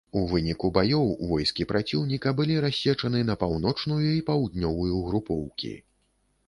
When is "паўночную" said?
3.45-4.01